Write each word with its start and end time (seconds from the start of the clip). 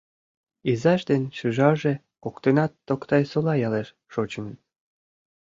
Изаж 0.71 1.01
ден 1.09 1.23
шӱжарже 1.37 1.93
коктынат 2.23 2.71
Токтай-Сола 2.87 3.53
ялеш 3.67 3.87
шочыныт. 4.13 4.59